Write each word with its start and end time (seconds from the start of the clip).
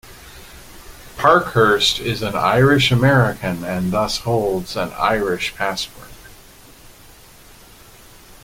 Parkhurst 1.15 1.99
is 1.99 2.23
an 2.23 2.35
Irish-American 2.35 3.63
and 3.63 3.93
thus 3.93 4.17
holds 4.17 4.75
an 4.75 4.91
Irish 4.93 5.53
passport. 5.53 6.09